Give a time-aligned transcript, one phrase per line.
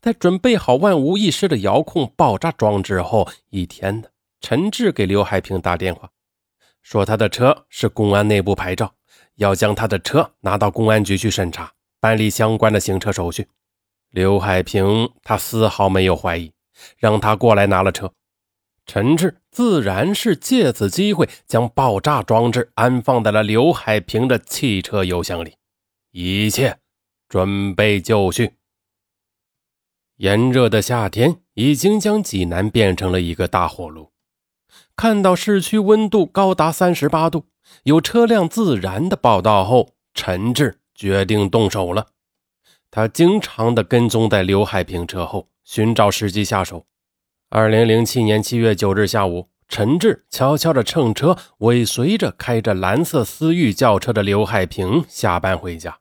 [0.00, 4.10] 在准备好万无一失的遥控爆炸装置后，一天的
[4.40, 6.10] 陈志给刘海平打电话，
[6.82, 8.94] 说他的车是公安内部牌照，
[9.36, 13.48] 要将他的车拿到公安局去审查，办理相关的行车手续。
[14.10, 16.52] 刘海平他丝毫没有怀疑，
[16.96, 18.12] 让他过来拿了车。
[18.86, 25.56] 陈志自然是借此机会将爆炸装置安放在了刘海平的汽车油箱里，
[26.12, 26.78] 一切
[27.28, 28.52] 准备就绪。
[30.16, 34.12] 炎热的夏天已经将济南变成了一个大火炉。
[34.94, 37.46] 看到市区温度高达三十八度，
[37.82, 42.06] 有车辆自燃的报道后，陈志决定动手了。
[42.90, 46.86] 他经常的跟踪在刘海平车后，寻找时机下手。
[47.50, 55.98] 二零零七年七月九日下午，陈志悄悄的乘车尾随着开着蓝色思域轿车的刘海平下班回家。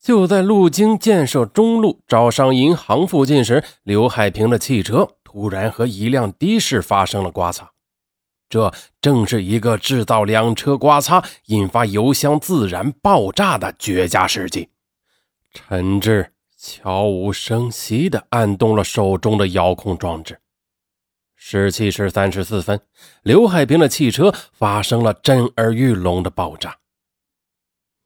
[0.00, 7.70] 就在路经建设中路招商银行附近时，刘海平的汽车突然和一辆的士发生了刮擦。
[8.48, 14.70] 这正是一个制造两车刮擦、引发油箱自燃爆炸的绝佳时机。
[15.52, 16.32] 陈志。
[16.60, 20.40] 悄无声息地按动了手中的遥控装置。
[21.36, 22.80] 十七时三十四分，
[23.22, 26.76] 刘海平的汽车发生了震耳欲聋的爆炸。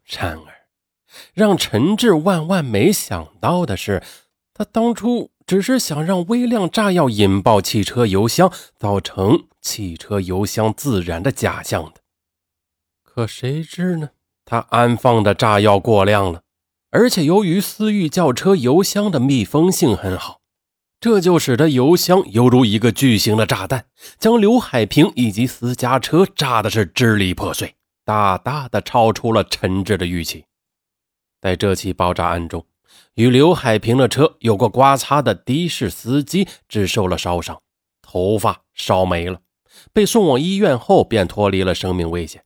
[0.05, 0.52] 然而，
[1.35, 4.03] 让陈志万万没想到的是，
[4.53, 12.03] 他当初只是想让微量炸药引爆汽车油箱，造成汽车油箱自燃的假象的。
[13.03, 14.11] 可谁知呢？
[14.45, 16.43] 他安放的炸药过量了。
[16.91, 20.41] 而且由于思域轿车油箱的密封性很好，
[21.01, 23.87] 这就使得油箱犹如一个巨型的炸弹，
[24.19, 30.45] 将刘海平以及私家车炸的是支离破碎，大大的超出了陈志的预期。
[31.43, 32.65] 在这起爆炸案中，
[33.15, 37.61] 与刘海平的车有过刮擦的的士司机只受了烧伤，
[38.01, 39.41] 头发烧没了，
[39.93, 42.45] 被送往医院后便脱离了生命危险。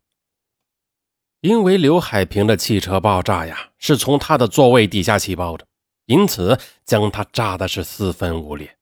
[1.43, 5.66] 因为刘海平的汽车爆炸呀，是从他的座位底下起爆的，
[6.06, 8.78] 因此将他炸的是四分五裂。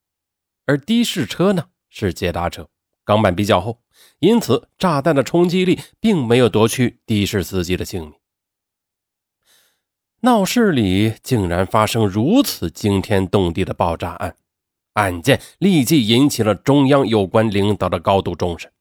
[0.65, 2.69] 而的士车呢是捷达车，
[3.05, 3.83] 钢板比较厚，
[4.21, 8.12] 因此炸弹的冲击力并没有夺去的士司机的性命。
[10.25, 14.37] 闹市里竟然发生如此惊天动地的爆炸案，
[14.95, 18.73] 案件立即引起了中央有关领导的高度重视。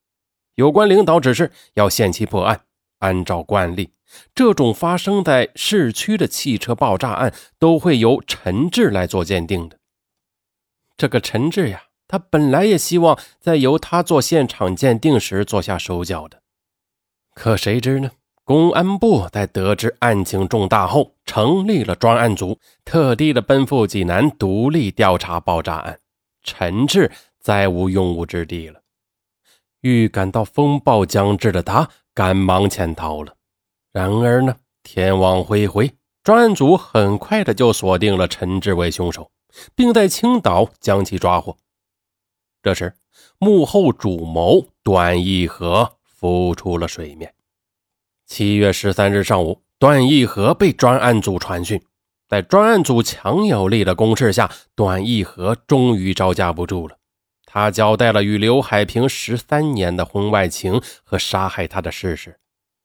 [0.55, 2.61] 有关领导指示要限期破案。
[2.99, 3.89] 按照惯例，
[4.33, 9.77] 这种发生在市区的汽车爆炸案都会由陈志来做鉴定的。
[10.95, 16.41] 这个陈志呀，他本来也希望在由他做现场鉴定时做下手脚的，
[17.35, 18.11] 可谁知呢？
[18.43, 25.99] 公安部在得知案情重大后，成立了专案组，特地的奔赴济南独立调查爆炸案。
[26.43, 28.81] 陈志再无用武之地了。
[29.81, 31.89] 预感到风暴将至的他。
[32.15, 33.33] 赶忙潜逃了。
[33.91, 35.91] 然而呢，天网恢恢，
[36.23, 39.31] 专案组很快的就锁定了陈志为凶手，
[39.73, 41.57] 并在青岛将其抓获。
[42.61, 42.93] 这时，
[43.39, 47.33] 幕后主谋段义和浮出了水面。
[48.25, 51.81] 七月十三日上午，段义和被专案组传讯，
[52.27, 56.97] 在专案组强有力的攻势下，段义和终于招架不住了。
[57.45, 62.39] 他交代了与刘海平十三年的婚外情和杀害他的事实。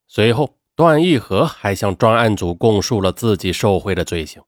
[0.06, 4.42] 随后，段义和还向专案组供述了自己受贿的罪行。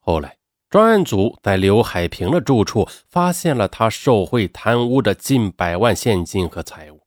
[0.00, 7.03] 后来，专案组在刘海平的住处发现了他受贿贪污的近百万现金和财物。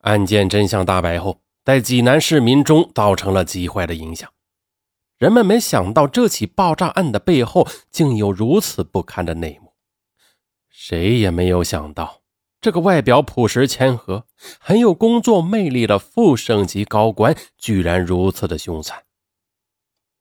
[0.00, 4.30] 案件真相大白后，在济南市民中造成了极坏的影响。
[5.18, 9.74] 人们没想到这起爆炸案的背后竟有如此不堪的内幕。
[10.70, 12.22] 谁也没有想到，
[12.60, 14.24] 这个外表朴实谦和、
[14.58, 19.02] 很有工作魅力的副省级高官，居然如此的凶残。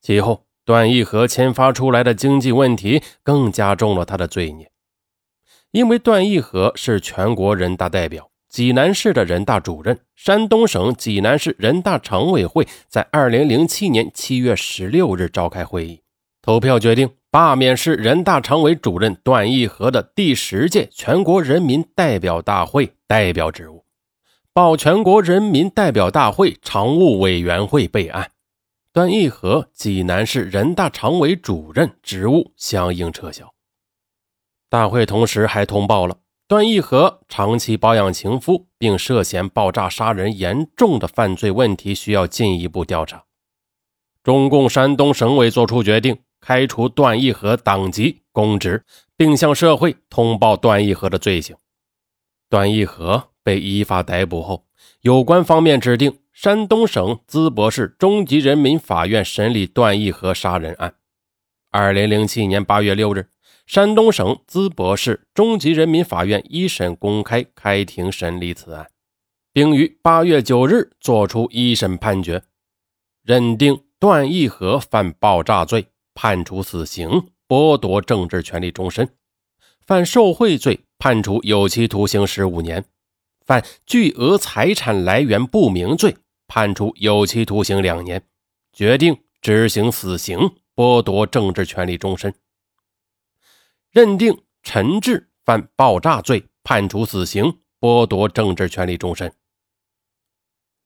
[0.01, 4.69] 其后，段义和牵发出来的经济问题，更加重了他的罪孽。
[5.71, 16.01] 因为段义和是全国人大代表、济南市的人大主任，山东省济南市人大常委会在二零零七年七月十六日召开会议，
[16.41, 17.11] 投票决定。
[17.31, 23.85] 罢免市人大常委主任段义和的第十届全国人民代表大会代表职务，
[24.51, 28.31] 报全国人民代表大会常务委员会备案。
[28.91, 33.53] 段义和济南市人大常委主任职务相应撤销。
[34.67, 36.17] 大会同时还通报了
[36.49, 43.25] 段义和长期包养情夫，并涉嫌爆炸杀人严重的犯罪问题，需要进一步调查。
[44.23, 46.17] 中共山东省委作出决定。
[46.41, 48.85] 开除段义和党籍公职，
[49.17, 51.55] 并向社会通报段义和的罪行。
[52.49, 54.65] 段义和被依法逮捕后，
[55.01, 60.95] 有关方面指定山东省淄博市中级人民法院审理段义和杀人案。
[61.71, 63.27] 二零零七年八月六日，
[63.69, 68.89] 山东省淄博市中级人民法院一审公开开庭审理此案，
[69.53, 72.41] 并于八月九日作出一审判决，
[73.23, 73.83] 认定。
[73.99, 75.85] 段义和犯爆炸罪，
[76.15, 79.05] 判处死刑，剥夺政治权利终身；
[79.85, 82.81] 犯受贿罪，判处有期徒刑十五年；
[83.45, 86.15] 犯巨额财产来源不明罪，
[86.47, 88.23] 判处有期徒刑两年。
[88.71, 90.39] 决定执行死刑，
[90.73, 92.33] 剥夺政治权利终身。
[93.91, 99.33] 认定陈志犯爆炸罪，判处死刑，剥夺政治权利终身。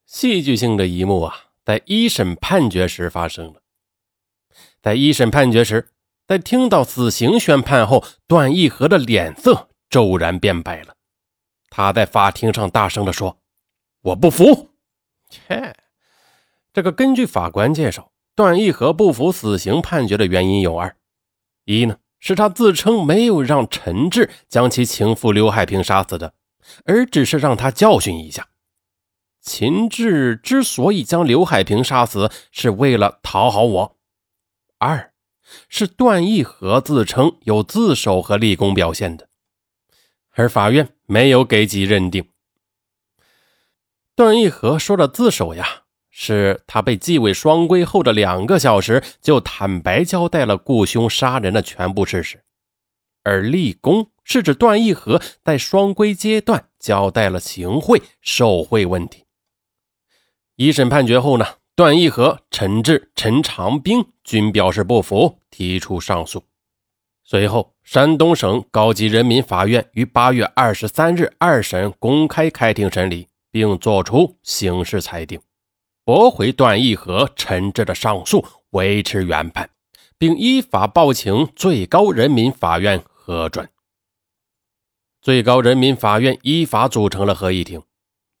[0.06, 1.50] 戏剧性的一幕啊！
[1.64, 3.62] 在一审判决时发生了。
[4.82, 5.92] 在一审判决时，
[6.26, 10.94] 在听到死刑宣判后，段义和的脸色骤然变白了。
[11.70, 13.38] 他在法庭上大声地说
[14.02, 14.70] ：“我不服！”
[15.28, 15.74] 切，
[16.72, 20.96] 这个根据法官介绍，段义和不服死刑判决的原因有二：
[21.64, 26.32] 一呢是他自称没有让陈志将其情妇刘海平杀死的，
[26.86, 28.48] 而只是让他教训一下。
[29.42, 33.98] 秦志之所以将刘海平杀死，是为了讨好我。
[34.78, 35.12] 二
[35.68, 39.28] 是段义和自称有自首和立功表现的，
[40.30, 42.30] 而法院没有给其认定。
[44.16, 45.82] 段义和说的自首呀，
[46.16, 52.38] 是他被纪委双规后的两个小时，就坦白交代了雇凶杀人的全部事实；
[53.24, 59.24] 而立功是指段义和在双规阶段交代了行贿受贿问题。
[60.54, 61.44] 一审判决后呢，
[61.74, 66.44] 段义和、陈志、陈长兵均表示不服，提出上诉。
[67.24, 75.40] 随后，山东省高级人民法院于八月二十三日二审公开开庭审理，并作出刑事裁定，
[76.04, 79.70] 驳回段义和、陈志的上诉，维持原判，
[80.18, 83.66] 并依法报请最高人民法院核准。
[85.22, 87.82] 最高人民法院依法组成了合议庭，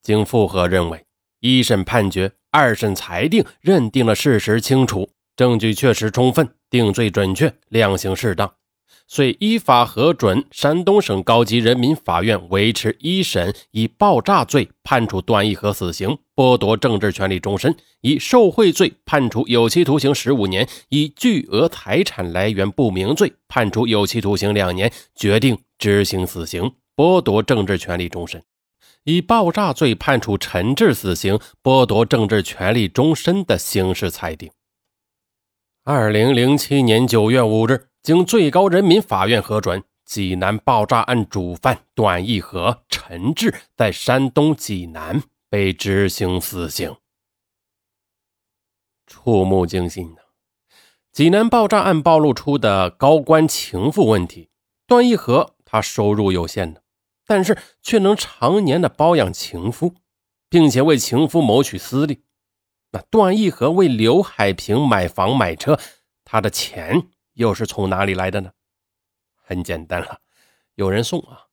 [0.02, 1.06] 经复核认为。
[1.40, 8.54] 一审判决、二审裁定认定了事实清楚，证据确实充分，定罪准确，量刑适当，
[9.06, 28.42] 遂依法核准山东省高级人民法院维持一审以爆炸罪判处段义和死刑，剥夺政治权利终身；以受贿罪判处有期徒刑十五年；以巨额财产来源不明罪判处有期徒刑两年，决定执行死刑，剥夺政治权利终身。
[29.04, 34.50] 以爆炸罪判处陈志死刑，剥夺政治权利终身的刑事裁定。
[35.84, 46.94] 二零零七年九月五日，经最高人民法院核准，济南爆炸案主犯段义和、陈志在山东济南被执行死刑。
[49.06, 50.20] 触目惊心呐！
[51.12, 54.50] 济南爆炸案暴露出的高官情妇问题，
[54.86, 56.82] 段义和他收入有限的。
[57.26, 59.94] 但是却能常年的包养情夫，
[60.50, 62.22] 并且为情夫谋取私利。
[62.90, 65.80] 那段义和为刘海平买房买车，
[66.22, 68.50] 他的钱又是从哪里来的呢？
[69.42, 70.20] 很简单了，
[70.74, 71.46] 有人送啊。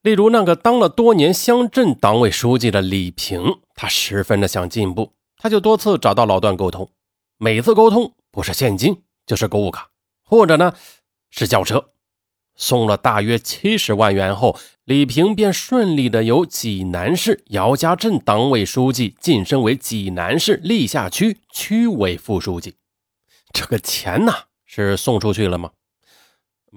[0.00, 6.90] 例如那个当了多年乡镇党委书记的李平，他十分的想进步，他就多次找到老段沟通，
[7.36, 9.90] 每次沟通不是现金就是购物卡，
[10.24, 10.74] 或者呢
[11.30, 11.90] 是轿车。
[12.54, 22.76] 送了大约七十万元后，李平便顺利的由济南市姚家镇党委书记晋升为济南市历下区区委副书记。
[23.52, 24.32] 这个钱呢，
[24.68, 25.72] 是送出去了吗？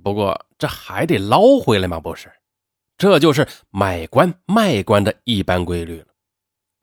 [0.03, 2.00] 不过这还得捞回来吗？
[2.00, 2.31] 不是，
[2.98, 6.07] 这就是买官卖官的一般规律了。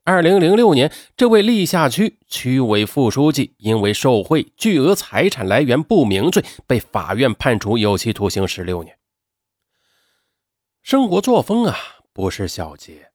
[0.03, 8.97] 二零零六年，这位历下区区委副书记因为受贿、巨额财产来源不明罪，被法院判处有期徒刑十六年。
[10.81, 11.75] 生活作风啊，
[12.13, 13.11] 不是小节。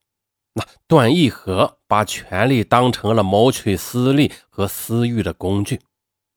[0.54, 5.80] 那段义和把权力当成了谋取私利和私欲的工具，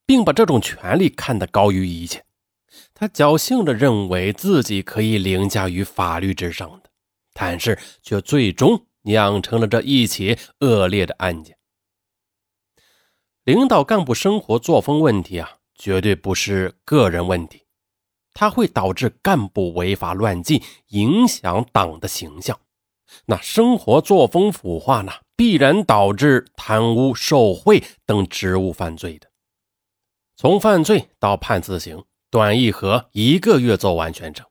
[0.08, 2.26] 并把这种权利看得高于一切。
[2.96, 6.90] 他侥幸的认为自己可以凌驾于法律之上的，
[7.34, 8.88] 但是却最终。
[9.04, 11.58] 酿成了这一起恶劣的案件。
[13.46, 17.64] 领导干部生活作风问题啊，绝对不是个人问题，
[18.34, 22.60] 它会导致干部违法乱纪，影响党的形象。
[23.28, 29.30] 那生活作风腐化呢，必然导致贪污受贿等职务犯罪的。
[30.40, 34.46] 从犯罪到判死刑，段义和一个月做完全程。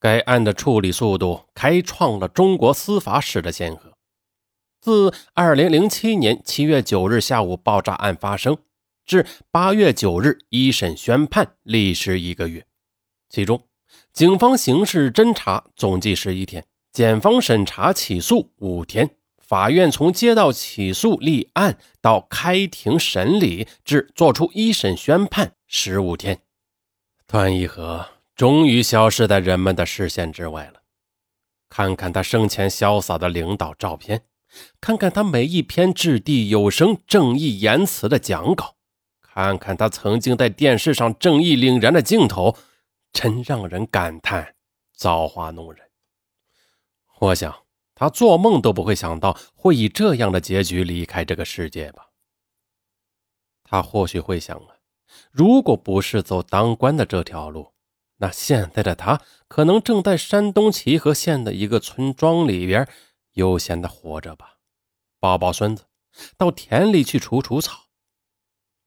[0.00, 3.92] 该案的处理速度开创了中国司法史的先河。
[4.80, 8.56] 自2007年7月9日下午爆炸案发生
[9.04, 12.64] 至8月9日一审宣判，历时一个月。
[13.28, 13.62] 其中，
[14.14, 19.10] 警方刑事侦查总计十一天，检方审查起诉五天，
[19.48, 26.42] 法院从接到起诉立案到开庭审理至作出一审宣判十五天。
[27.26, 30.82] 段义和终于消失在人们的视线之外了。
[31.70, 34.22] 看看他生前潇洒的领导照片。
[34.80, 38.76] 看看他每一篇掷地有声、正义言辞的讲稿，
[39.20, 42.56] 看看他曾经在电视上正义凛然的镜头，
[43.12, 44.54] 真让人感叹
[44.94, 45.82] 造化弄人。
[47.20, 47.54] 我想
[47.98, 52.10] 他做梦都不会想到会以这样的结局离开这个世界吧。
[53.64, 54.76] 他或许会想啊，
[55.32, 57.72] 如果不是走当官的这条路，
[58.18, 62.88] 那现在的他可能正在山东齐河县的一个村庄里边。
[63.32, 64.58] 悠闲的活着吧，
[65.20, 65.84] 抱抱孙子，
[66.36, 67.86] 到田里去除除草。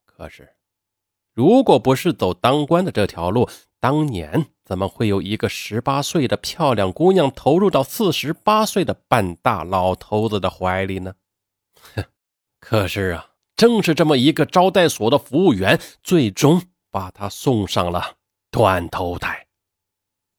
[0.05, 0.55] 可是，
[1.33, 3.49] 如果不是走当官的这条路，
[3.79, 11.13] 当年怎么会有一个十八岁的漂亮姑娘投入到四十八岁的半大老头子的怀里呢？
[11.93, 12.05] 哼！
[12.61, 18.15] 可是啊，正是这么一个招待所的服务员，最终把他送上了
[18.49, 19.45] 断头台。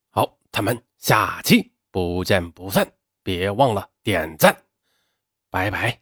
[0.09, 2.91] 好，咱们下期不见不散。
[3.23, 4.57] 别忘了点赞，
[5.51, 6.01] 拜拜。